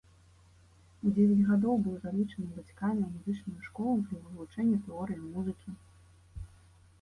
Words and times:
У 1.07 1.11
дзевяць 1.17 1.43
гадоў 1.49 1.75
быў 1.87 1.97
залічаны 2.05 2.47
бацькамі 2.55 3.01
ў 3.09 3.11
музычную 3.19 3.61
школу 3.67 3.95
для 4.07 4.17
вывучэння 4.25 4.77
тэорыі 4.89 5.23
музыкі. 5.29 5.69